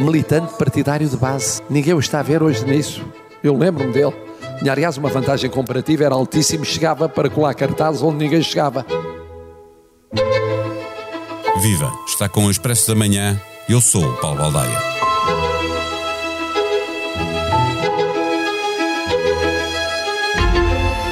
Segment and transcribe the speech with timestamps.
[0.00, 1.60] militante partidário de base.
[1.68, 3.04] Ninguém o está a ver hoje nisso.
[3.42, 4.14] Eu lembro-me dele.
[4.58, 8.84] Tinha, aliás, uma vantagem comparativa, era altíssimo, chegava para colar cartazes onde ninguém chegava.
[11.60, 11.92] Viva!
[12.06, 13.40] Está com o Expresso da Manhã.
[13.68, 14.78] Eu sou o Paulo Baldaia.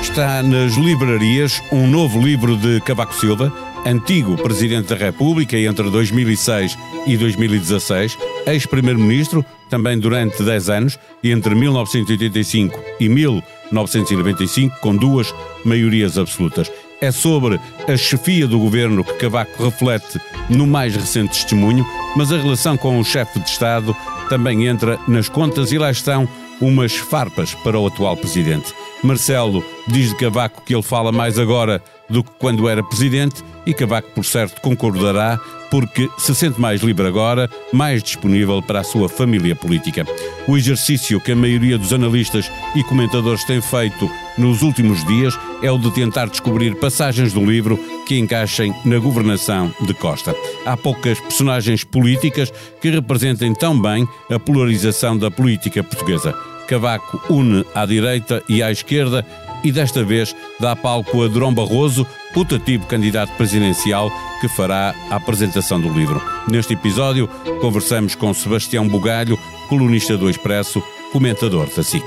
[0.02, 3.52] Está nas livrarias um novo livro de Cavaco Silva,
[3.88, 6.76] antigo Presidente da República entre 2006
[7.06, 16.70] e 2016, ex-Primeiro-Ministro, também durante 10 anos, entre 1985 e 1995, com duas maiorias absolutas.
[17.00, 22.36] É sobre a chefia do governo que Cavaco reflete no mais recente testemunho, mas a
[22.36, 23.96] relação com o chefe de Estado
[24.28, 26.28] também entra nas contas e lá estão
[26.60, 28.74] umas farpas para o atual presidente.
[29.02, 33.74] Marcelo diz de Cavaco que ele fala mais agora do que quando era presidente e
[33.74, 35.38] Cavaco, por certo, concordará
[35.70, 40.06] porque se sente mais livre agora, mais disponível para a sua família política.
[40.46, 45.70] O exercício que a maioria dos analistas e comentadores tem feito nos últimos dias é
[45.70, 50.34] o de tentar descobrir passagens do livro que encaixem na governação de Costa.
[50.64, 56.32] Há poucas personagens políticas que representem tão bem a polarização da política portuguesa.
[56.66, 59.26] Cavaco une à direita e à esquerda
[59.62, 64.10] e desta vez dá palco a Durão Barroso, putativo candidato presidencial
[64.40, 66.22] que fará a apresentação do livro.
[66.48, 67.28] Neste episódio,
[67.60, 69.38] conversamos com Sebastião Bugalho,
[69.68, 70.82] colunista do Expresso,
[71.12, 72.04] comentador da SIC.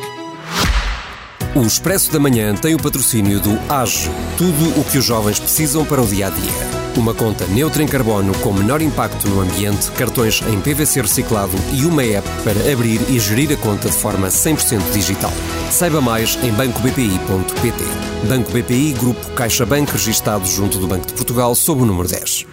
[1.53, 5.83] O Expresso da Manhã tem o patrocínio do AGE, tudo o que os jovens precisam
[5.85, 6.80] para o dia a dia.
[6.97, 11.85] Uma conta neutra em carbono com menor impacto no ambiente, cartões em PVC reciclado e
[11.85, 15.31] uma app para abrir e gerir a conta de forma 100% digital.
[15.71, 17.83] Saiba mais em bancobpi.pt.
[18.27, 22.45] Banco BPI, Grupo CaixaBank, registado junto do Banco de Portugal, sob o número 10.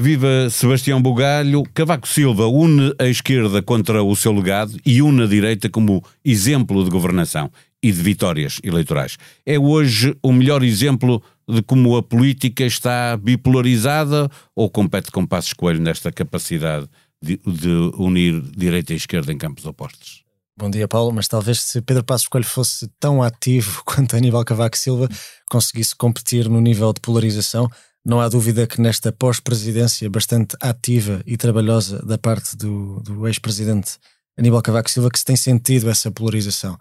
[0.00, 1.64] Viva Sebastião Bugalho.
[1.74, 6.84] Cavaco Silva une a esquerda contra o seu legado e une a direita como exemplo
[6.84, 7.50] de governação
[7.82, 9.16] e de vitórias eleitorais.
[9.46, 15.52] É hoje o melhor exemplo de como a política está bipolarizada ou compete com Passos
[15.52, 16.88] Coelho nesta capacidade
[17.22, 20.22] de, de, unir direita e esquerda em campos opostos?
[20.56, 24.76] Bom dia, Paulo, mas talvez se Pedro Passos Coelho fosse tão ativo quanto Aníbal Cavaco
[24.76, 25.08] Silva
[25.48, 27.70] conseguisse competir no nível de polarização,
[28.04, 33.98] não há dúvida que nesta pós-presidência bastante ativa e trabalhosa da parte do, do ex-presidente
[34.36, 36.78] Aníbal Cavaco Silva que se tem sentido essa polarização.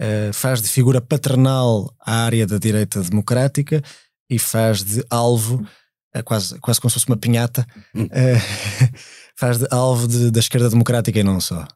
[0.00, 3.82] Uh, faz de figura paternal a área da direita democrática
[4.28, 5.66] e faz de alvo,
[6.14, 8.06] é quase, quase como se fosse uma pinhata, hum.
[8.10, 8.36] é,
[9.36, 11.66] faz de alvo de, da esquerda democrática e não só.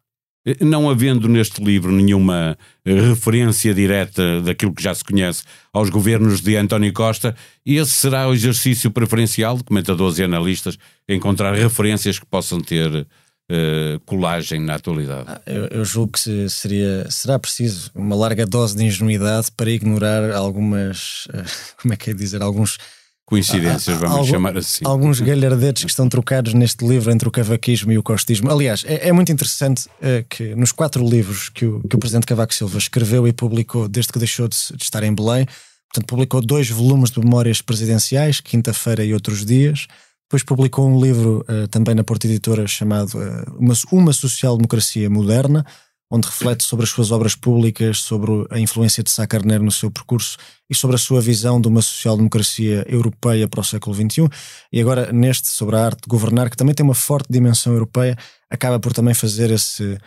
[0.46, 6.40] Eh, não havendo neste livro nenhuma referência direta daquilo que já se conhece aos governos
[6.40, 10.78] de António Costa, esse será o exercício preferencial de comentadores e analistas
[11.08, 13.06] encontrar referências que possam ter
[13.50, 15.24] uh, colagem na atualidade?
[15.28, 20.32] Ah, eu, eu, julgo que seria, será preciso uma larga dose de ingenuidade para ignorar
[20.32, 21.44] algumas, uh,
[21.82, 22.78] como é que é dizer, alguns
[23.26, 24.84] coincidências, vamos algum, chamar assim.
[24.84, 28.50] Alguns galhardetes que estão trocados neste livro entre o cavaquismo e o costismo.
[28.50, 32.26] Aliás, é, é muito interessante uh, que nos quatro livros que o, que o Presidente
[32.26, 35.46] Cavaco Silva escreveu e publicou desde que deixou de, de estar em Belém,
[35.92, 39.86] portanto, publicou dois volumes de memórias presidenciais, quinta-feira e outros dias.
[40.30, 45.66] Depois publicou um livro uh, também na Porta Editora chamado uh, uma, uma Social-Democracia Moderna,
[46.08, 49.90] onde reflete sobre as suas obras públicas, sobre a influência de Sá Carneiro no seu
[49.90, 50.36] percurso
[50.70, 54.28] e sobre a sua visão de uma social-democracia europeia para o século XXI.
[54.72, 58.16] E agora, neste, sobre a arte de governar, que também tem uma forte dimensão europeia,
[58.48, 59.98] acaba por também fazer esse,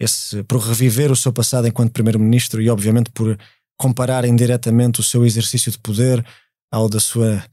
[0.00, 3.38] esse por reviver o seu passado enquanto primeiro-ministro e, obviamente, por
[3.76, 6.24] comparar indiretamente o seu exercício de poder
[6.72, 7.44] ao da sua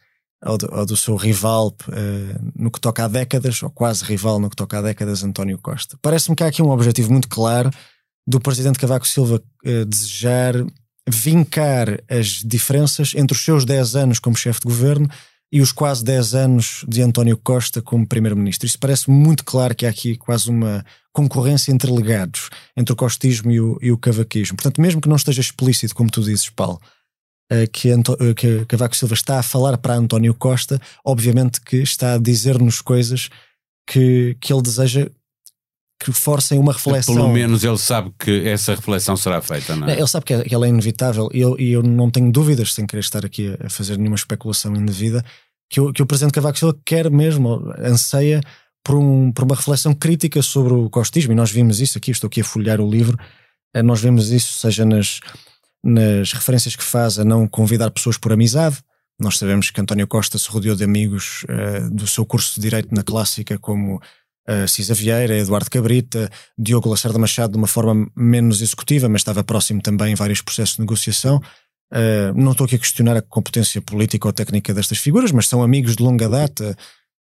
[0.44, 4.50] ao do, do seu rival uh, no que toca a décadas, ou quase rival no
[4.50, 5.98] que toca a décadas, António Costa.
[6.02, 7.72] Parece-me que há aqui um objetivo muito claro
[8.28, 10.54] do presidente Cavaco Silva uh, desejar
[11.08, 15.08] vincar as diferenças entre os seus 10 anos como chefe de governo
[15.52, 18.66] e os quase 10 anos de António Costa como primeiro-ministro.
[18.66, 23.52] Isso parece muito claro que há aqui quase uma concorrência entre legados, entre o costismo
[23.52, 24.58] e o, e o cavaquismo.
[24.58, 26.82] Portanto, mesmo que não esteja explícito, como tu dizes, Paulo,
[27.72, 32.16] que, Anto eh, que Cavaco Silva está a falar para António Costa, obviamente que está
[32.16, 33.30] a dizer-nos coisas
[33.88, 35.10] que, que ele deseja
[36.00, 37.16] que forcem uma reflexão.
[37.16, 39.94] Pelo menos ele sabe que essa reflexão será feita, não é?
[39.94, 42.86] Ele sabe que, é, que ela é inevitável e eu, eu não tenho dúvidas, sem
[42.86, 45.24] querer estar aqui a fazer nenhuma especulação indevida,
[45.70, 48.42] que o, que o Presidente Cavaco Silva quer mesmo, anseia
[48.84, 52.28] por, um, por uma reflexão crítica sobre o costismo, e nós vimos isso aqui, estou
[52.28, 53.18] aqui a folhear o livro,
[53.74, 55.22] eh, nós vemos isso, seja nas,
[55.84, 58.78] nas referências que faz a não convidar pessoas por amizade.
[59.20, 62.94] Nós sabemos que António Costa se rodeou de amigos uh, do seu curso de Direito
[62.96, 68.62] na Clássica, como uh, Cisa Vieira, Eduardo Cabrita, Diogo Lacerda Machado de uma forma menos
[68.62, 71.42] executiva, mas estava próximo também em vários processos de negociação.
[71.92, 75.62] Uh, não estou aqui a questionar a competência política ou técnica destas figuras, mas são
[75.62, 76.76] amigos de longa data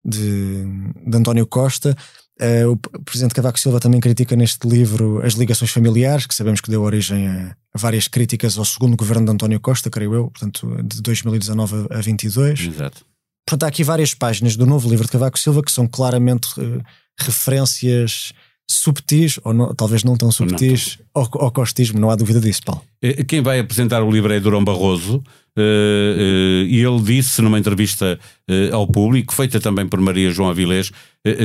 [0.05, 0.63] de,
[1.07, 1.95] de António Costa.
[2.41, 6.69] Uh, o presidente Cavaco Silva também critica neste livro as ligações familiares, que sabemos que
[6.69, 11.01] deu origem a, várias críticas ao segundo governo de António Costa, creio eu, portanto, de
[11.01, 12.59] 2019 a 22.
[12.61, 13.05] Exato.
[13.45, 16.81] Portanto, há aqui várias páginas do novo livro de Cavaco Silva que são claramente uh,
[17.19, 18.31] referências
[18.71, 21.23] subtis, ou não, talvez não tão subtis, não.
[21.23, 22.83] Ao, ao, costismo, não há dúvida disso, Paulo.
[23.01, 27.57] Eh, quem vai apresentar o livro é Durão Barroso, uh, uh, e ele disse numa
[27.57, 28.19] entrevista
[28.71, 30.91] ao público, feita também por Maria João Avilés,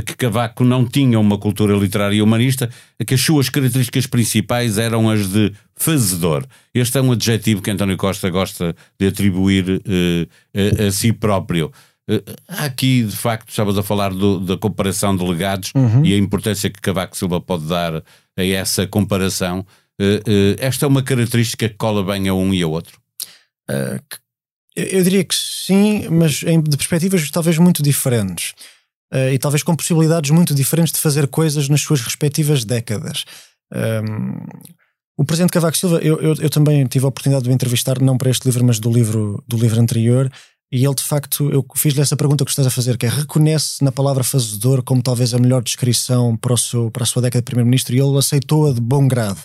[0.07, 2.71] que Cavaco não tinha uma cultura literária humanista,
[3.07, 6.47] que as suas características principais eram as de fazedor.
[6.73, 9.83] Este é um adjetivo que António Costa gosta de atribuir
[10.89, 11.71] a si próprio.
[12.49, 16.05] Há aqui, de facto, estavas a falar do, da comparação de legados uhum.
[16.05, 18.03] e a importância que Cavaco Silva pode dar
[18.37, 19.61] a essa comparação.
[20.01, 22.99] Uh, uh, esta é uma característica que cola bem a um e a outro?
[24.77, 28.53] eu diria que sim, mas de perspectivas talvez muito diferentes.
[29.33, 33.25] e talvez com possibilidades muito diferentes de fazer coisas nas suas respectivas décadas.
[33.73, 34.37] Um,
[35.17, 38.19] o presidente Cavaco Silva, eu, eu, eu, também tive a oportunidade de o entrevistar, não
[38.19, 40.31] para este livro, mas do livro, do livro anterior,
[40.73, 43.83] e ele, de facto, eu fiz-lhe essa pergunta que estás a fazer, que é reconhece
[43.85, 47.43] na palavra fazedor como talvez a melhor descrição para, o seu, para a sua década
[47.43, 49.41] de primeiro-ministro e ele aceitou-a de bom grado.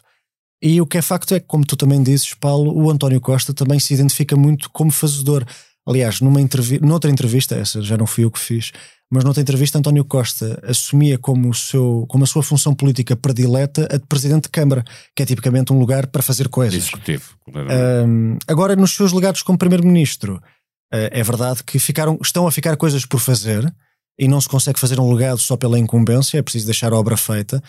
[0.62, 3.54] E o que é facto é que, como tu também dizes, Paulo, o António Costa
[3.54, 5.46] também se identifica muito como fazedor.
[5.88, 8.72] Aliás, numa entrevista, noutra entrevista, essa já não fui eu que fiz,
[9.12, 13.88] mas noutra entrevista, António Costa assumia como, o seu, como a sua função política predileta
[13.92, 14.84] a de presidente de Câmara,
[15.16, 16.84] que é tipicamente um lugar para fazer coisas.
[16.84, 17.36] Executivo.
[17.48, 20.42] Um, agora, nos seus legados como primeiro-ministro,
[20.92, 23.72] é verdade que ficaram, estão a ficar coisas por fazer
[24.18, 27.16] e não se consegue fazer um legado só pela incumbência, é preciso deixar a obra
[27.16, 27.64] feita.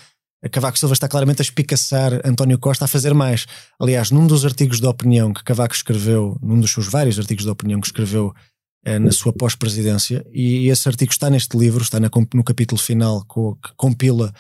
[0.50, 3.46] Cavaco Silva está claramente a espicaçar António Costa a fazer mais.
[3.78, 7.50] Aliás, num dos artigos de opinião que Cavaco escreveu, num dos seus vários artigos de
[7.50, 8.34] opinião que escreveu
[8.84, 13.22] é, na sua pós-presidência, e esse artigo está neste livro, está na, no capítulo final
[13.22, 14.32] que compila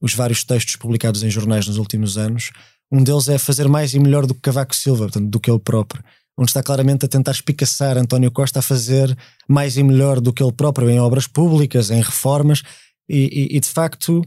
[0.00, 2.50] os vários textos publicados em jornais nos últimos anos.
[2.90, 5.60] Um deles é fazer mais e melhor do que Cavaco Silva, portanto, do que ele
[5.60, 6.02] próprio
[6.38, 9.16] onde está claramente a tentar espicaçar António Costa a fazer
[9.48, 12.62] mais e melhor do que ele próprio em obras públicas, em reformas,
[13.08, 14.22] e, e, e de facto,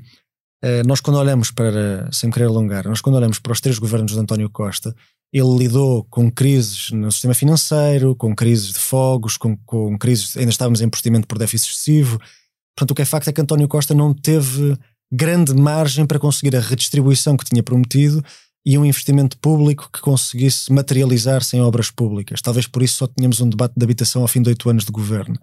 [0.64, 4.12] eh, nós quando olhamos para, sem querer alongar, nós quando olhamos para os três governos
[4.12, 4.96] de António Costa,
[5.34, 10.52] ele lidou com crises no sistema financeiro, com crises de fogos, com, com crises, ainda
[10.52, 12.20] estávamos em procedimento por déficit excessivo.
[12.76, 14.78] Portanto, o que é facto é que António Costa não teve
[15.12, 18.24] grande margem para conseguir a redistribuição que tinha prometido
[18.66, 22.42] e um investimento público que conseguisse materializar-se em obras públicas.
[22.42, 24.92] Talvez por isso só tínhamos um debate de habitação ao fim de oito anos de
[24.92, 25.38] governo.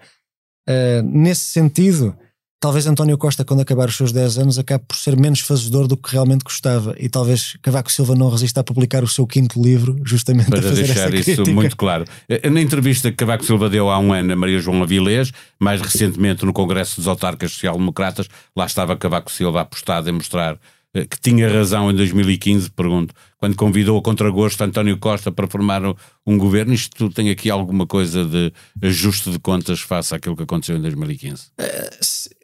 [0.68, 2.16] Uh, nesse sentido,
[2.62, 5.96] talvez António Costa, quando acabar os seus 10 anos, acabe por ser menos fazedor do
[5.96, 6.94] que realmente gostava.
[6.96, 10.62] E talvez Cavaco Silva não resista a publicar o seu quinto livro, justamente para a
[10.62, 11.50] fazer deixar isso crítica.
[11.50, 12.04] muito claro.
[12.28, 15.80] Eh, na entrevista que Cavaco Silva deu há um ano a Maria João Avilés, mais
[15.80, 20.58] recentemente no Congresso dos Autarcas Social-Democratas, lá estava Cavaco Silva apostado em mostrar eh,
[20.92, 25.82] que tinha razão em 2015, pergunto, quando convidou a contragosto António Costa para formar
[26.26, 28.52] um governo, isto tem aqui alguma coisa de
[28.82, 31.44] ajuste de contas face àquilo que aconteceu em 2015?
[31.58, 31.90] Eh,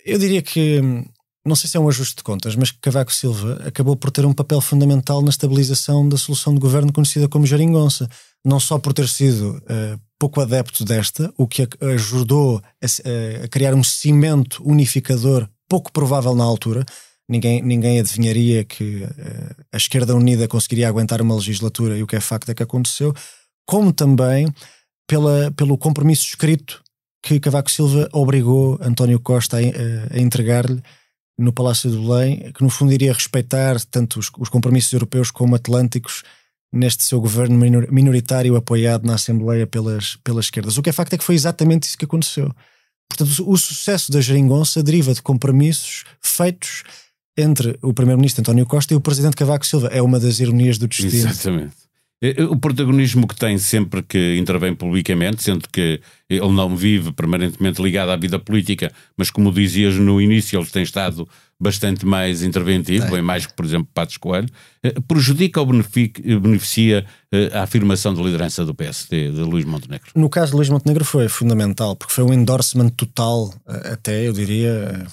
[0.07, 0.81] eu diria que,
[1.45, 4.25] não sei se é um ajuste de contas, mas que Cavaco Silva acabou por ter
[4.25, 8.09] um papel fundamental na estabilização da solução de governo conhecida como Jaringonça.
[8.43, 13.75] Não só por ter sido uh, pouco adepto desta, o que ajudou a, a criar
[13.75, 16.87] um cimento unificador pouco provável na altura,
[17.29, 22.17] ninguém, ninguém adivinharia que uh, a esquerda unida conseguiria aguentar uma legislatura e o que
[22.17, 23.15] é facto é que aconteceu,
[23.67, 24.53] como também
[25.07, 26.83] pela, pelo compromisso escrito
[27.23, 30.83] que Cavaco Silva obrigou António Costa a, a, a entregar-lhe
[31.39, 35.55] no Palácio de Belém, que no fundo iria respeitar tanto os, os compromissos europeus como
[35.55, 36.25] atlânticos
[36.73, 37.57] neste seu governo
[37.91, 40.77] minoritário apoiado na Assembleia pelas, pelas esquerdas.
[40.77, 42.53] O que é facto é que foi exatamente isso que aconteceu.
[43.09, 46.83] Portanto, o sucesso da geringonça deriva de compromissos feitos
[47.39, 49.89] entre o primeiro-ministro António Costa e o presidente Cavaco Silva.
[49.89, 51.15] É uma das ironias do destino.
[51.15, 51.89] Exatamente.
[52.21, 57.13] Eh, eh, o protagonismo que tem sempre que intervém publicamente, sendo que ele não vive
[57.13, 61.29] permanentemente ligado à vida política, mas como dizias no início, ele tem estado
[61.61, 63.11] bastante mais interventivo, é.
[63.11, 64.49] bem mais que, por exemplo, Patos Coelho,
[64.83, 67.05] eh, prejudica ou beneficia
[67.53, 70.11] a afirmação de liderança do PSD, de Luís Montenegro?
[70.15, 75.07] No caso de Luís Montenegro foi fundamental, porque foi um endorsement total, até eu diria,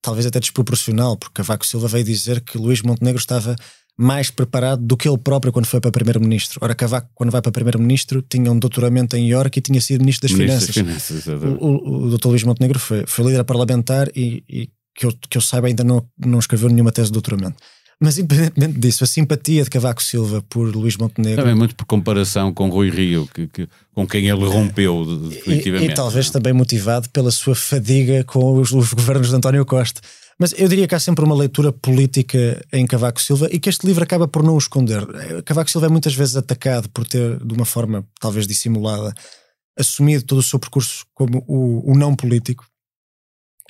[0.00, 3.56] talvez até desproporcional, porque Cavaco Silva veio dizer que Luís Montenegro estava
[3.96, 6.58] mais preparado do que ele próprio quando foi para primeiro-ministro.
[6.62, 10.28] Ora, Cavaco, quando vai para primeiro-ministro, tinha um doutoramento em York e tinha sido ministro
[10.28, 11.06] das ministro Finanças.
[11.06, 15.06] Das finanças o, o, o doutor Luís Montenegro foi, foi líder parlamentar e, e que
[15.06, 17.56] eu, que eu saiba, ainda não, não escreveu nenhuma tese de doutoramento.
[18.02, 21.40] Mas independentemente disso, a simpatia de Cavaco Silva por Luís Montenegro.
[21.40, 25.90] Também muito por comparação com Rui Rio, que, que com quem ele rompeu definitivamente.
[25.90, 30.00] E, e, talvez também motivado pela sua fadiga com os, os, governos de António Costa.
[30.36, 33.86] Mas eu diria que há sempre uma leitura política em Cavaco Silva e que este
[33.86, 35.06] livro acaba por não o esconder.
[35.44, 39.14] Cavaco Silva é muitas vezes atacado por ter, de uma forma talvez dissimulada,
[39.78, 42.66] assumido todo o seu percurso como o, o não político.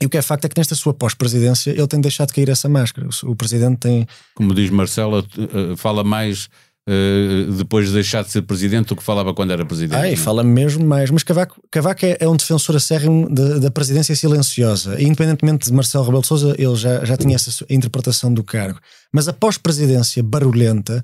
[0.02, 2.68] E o que é facto é que nesta sua pós-presidência ele tem deixado cair essa
[2.68, 3.08] máscara.
[3.22, 4.04] O presidente tem.
[4.34, 6.48] Como diz Marcelo, eh, fala mais
[6.88, 9.96] uh, depois de deixar de ser presidente do que falava quando era presidente.
[9.96, 11.08] Ah, e fala mesmo mais.
[11.08, 15.00] Mas Cavaco, Cavaco é, é um defensor acérrimo da, da presidência silenciosa.
[15.00, 18.80] E independentemente de Marcelo Rebelo de Souza, ele já, já tinha essa interpretação do cargo.
[19.12, 21.00] Mas a pós-presidência barulhenta,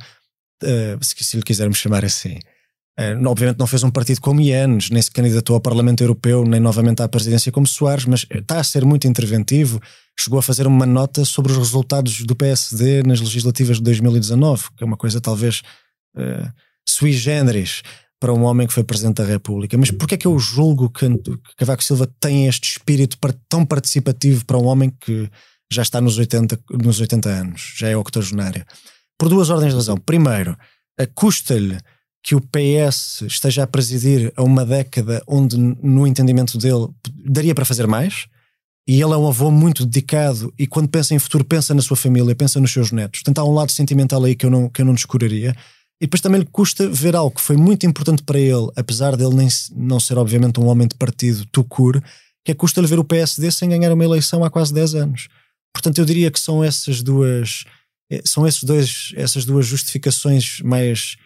[0.65, 2.41] uh, se, se lhe quisermos chamar assim
[3.27, 7.01] obviamente não fez um partido como Ianes, nem se candidatou ao Parlamento Europeu, nem novamente
[7.01, 9.81] à presidência como Soares, mas está a ser muito interventivo.
[10.19, 14.83] Chegou a fazer uma nota sobre os resultados do PSD nas legislativas de 2019, que
[14.83, 15.63] é uma coisa talvez
[16.17, 16.51] uh,
[16.89, 17.83] sui generis
[18.21, 19.79] para um homem que foi Presidente da República.
[19.79, 21.07] Mas porquê é que eu julgo que
[21.57, 23.17] Cavaco Silva tem este espírito
[23.49, 25.31] tão participativo para um homem que
[25.71, 28.65] já está nos 80, nos 80 anos, já é octogenário?
[29.17, 29.97] Por duas ordens de razão.
[29.97, 30.57] Primeiro,
[31.15, 31.79] custa-lhe
[32.23, 36.89] que o PS esteja a presidir a uma década onde, no entendimento dele,
[37.25, 38.27] daria para fazer mais.
[38.87, 41.97] E ele é um avô muito dedicado e quando pensa em futuro pensa na sua
[41.97, 43.21] família, pensa nos seus netos.
[43.21, 45.55] Portanto, há um lado sentimental aí que eu não, que eu não descuraria.
[46.01, 49.35] E depois também lhe custa ver algo que foi muito importante para ele, apesar dele
[49.35, 52.01] nem, não ser obviamente um homem de partido tucur,
[52.45, 55.29] que é custa-lhe ver o PSD sem ganhar uma eleição há quase 10 anos.
[55.75, 57.65] Portanto, eu diria que são essas duas
[58.11, 61.17] eh, são esses dois, essas duas justificações mais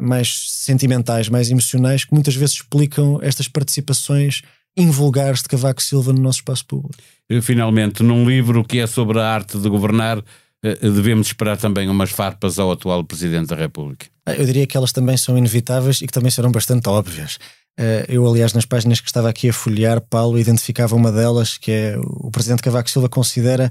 [0.00, 4.42] mais sentimentais, mais emocionais, que muitas vezes explicam estas participações
[4.76, 6.94] invulgares de Cavaco Silva no nosso espaço público.
[7.42, 10.22] Finalmente, num livro que é sobre a arte de governar,
[10.62, 14.06] eh, devemos esperar também umas farpas ao atual Presidente da República?
[14.24, 17.38] Ah, eu diria que elas também são inevitáveis e que também serão bastante óbvias.
[17.78, 21.70] Eh, eu, aliás, nas páginas que estava aqui a folhear, Paulo identificava uma delas, que
[21.70, 23.70] é o Presidente Cavaco Silva considera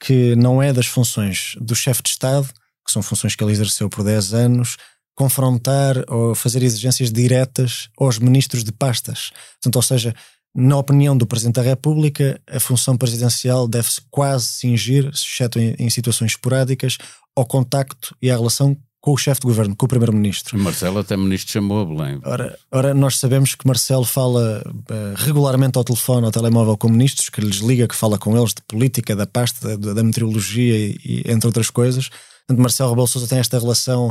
[0.00, 2.48] que não é das funções do chefe de Estado,
[2.84, 4.76] que são funções que ele exerceu por 10 anos,
[5.14, 9.30] confrontar ou fazer exigências diretas aos ministros de pastas.
[9.54, 10.14] Portanto, ou seja,
[10.54, 15.90] na opinião do Presidente da República, a função presidencial deve-se quase cingir, exceto em, em,
[15.90, 16.96] situações esporádicas,
[17.36, 20.58] ao contacto e à relação com o chefe de governo, com o Primeiro-Ministro.
[20.58, 22.20] Marcelo até ministro chamou a Belém.
[22.24, 27.28] Ora, ora, nós sabemos que Marcelo fala uh, regularmente ao telefone, ao telemóvel com ministros,
[27.28, 30.98] que lhes liga, que fala com eles de política, da pasta, da, da meteorologia e,
[31.04, 32.08] e, entre outras coisas.
[32.46, 34.10] Portanto, Marcelo Rebelo Sousa tem esta relação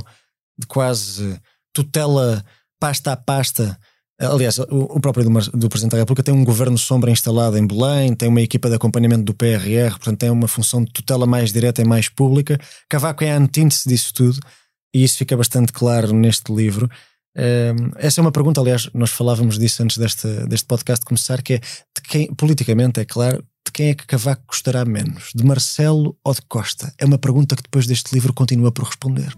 [0.57, 1.39] de quase
[1.73, 2.43] tutela
[2.79, 3.77] pasta a pasta.
[4.19, 8.29] Aliás, o, próprio do, Presidente da República tem um governo sombra instalado em Belém, tem
[8.29, 11.85] uma equipa de acompanhamento do PRR, portanto tem uma função de tutela mais direta e
[11.85, 12.59] mais pública.
[12.87, 14.39] Cavaco é a antítese disso tudo
[14.93, 16.89] e isso fica bastante claro neste livro.
[17.35, 21.53] Um, essa é uma pergunta, aliás, nós falávamos disso antes deste, deste podcast começar, que
[21.53, 25.31] é de quem, politicamente, é claro, de quem é que Cavaco gostará menos?
[25.33, 26.93] De Marcelo ou de Costa?
[26.97, 29.35] É uma pergunta que depois deste livro continua por responder.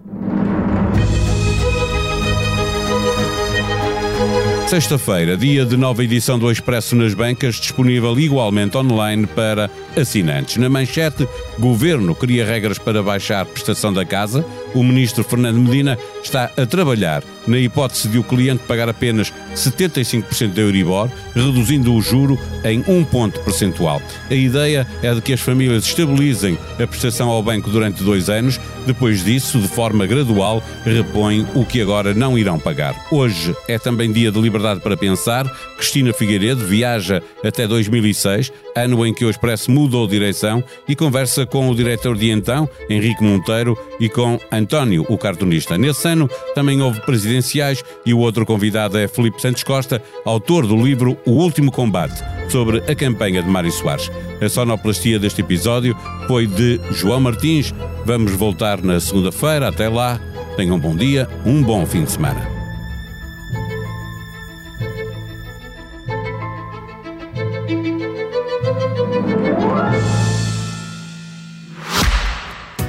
[4.68, 10.58] Sexta-feira, dia de nova edição do Expresso nas Bancas, disponível igualmente online para assinantes.
[10.58, 11.28] Na manchete,
[11.60, 14.44] Governo cria regras para baixar prestação da casa.
[14.76, 20.54] O ministro Fernando Medina está a trabalhar na hipótese de o cliente pagar apenas 75%
[20.54, 24.02] da Euribor, reduzindo o juro em um ponto percentual.
[24.30, 28.60] A ideia é de que as famílias estabilizem a prestação ao banco durante dois anos,
[28.86, 32.96] depois disso, de forma gradual, repõem o que agora não irão pagar.
[33.10, 35.48] Hoje é também dia de liberdade para pensar.
[35.78, 41.70] Cristina Figueiredo viaja até 2006, ano em que o Expresso mudou direção, e conversa com
[41.70, 45.78] o diretor de então, Henrique Monteiro, e com António, o cartunista.
[45.78, 50.76] Nesse ano também houve presidenciais e o outro convidado é Felipe Santos Costa, autor do
[50.76, 54.12] livro O Último Combate, sobre a campanha de Mário Soares.
[54.42, 55.96] A sonoplastia deste episódio
[56.28, 57.74] foi de João Martins.
[58.06, 59.70] Vamos voltar na segunda-feira.
[59.70, 60.20] Até lá,
[60.58, 62.55] tenham um bom dia, um bom fim de semana.